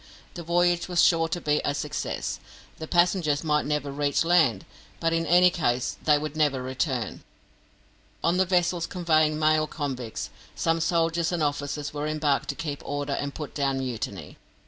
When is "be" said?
1.39-1.61